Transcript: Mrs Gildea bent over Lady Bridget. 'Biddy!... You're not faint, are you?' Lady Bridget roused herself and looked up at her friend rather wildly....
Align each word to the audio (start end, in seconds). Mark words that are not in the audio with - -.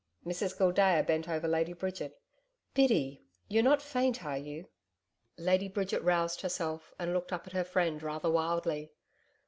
Mrs 0.25 0.57
Gildea 0.57 1.03
bent 1.03 1.29
over 1.29 1.47
Lady 1.47 1.73
Bridget. 1.73 2.19
'Biddy!... 2.73 3.21
You're 3.47 3.61
not 3.61 3.83
faint, 3.83 4.25
are 4.25 4.35
you?' 4.39 4.67
Lady 5.37 5.67
Bridget 5.67 6.01
roused 6.01 6.41
herself 6.41 6.91
and 6.97 7.13
looked 7.13 7.31
up 7.31 7.45
at 7.45 7.53
her 7.53 7.63
friend 7.63 8.01
rather 8.01 8.31
wildly.... 8.31 8.93